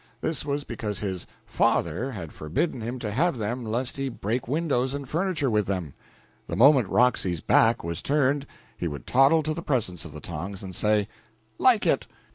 [0.19, 4.95] This was because his "father" had forbidden him to have them lest he break windows
[4.95, 5.93] and furniture with them.
[6.47, 10.63] The moment Roxy's back was turned he would toddle to the presence of the tongs
[10.63, 11.07] and say
[11.59, 12.07] "Like it!"